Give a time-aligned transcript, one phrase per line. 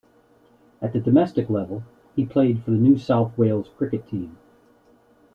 [0.81, 1.83] At the domestic level,
[2.15, 4.35] he played for the New South Wales cricket team.